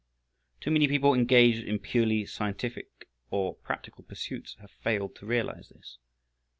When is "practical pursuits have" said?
3.53-4.71